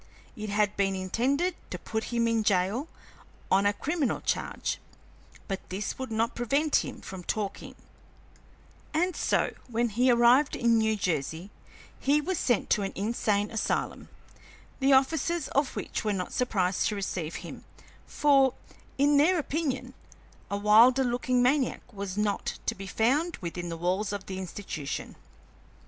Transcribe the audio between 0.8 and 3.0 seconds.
intended to put him in jail